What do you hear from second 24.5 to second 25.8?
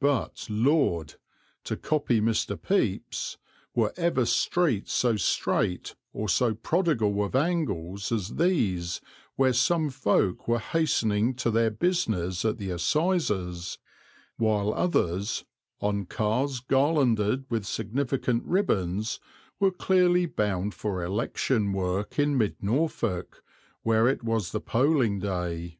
the polling day.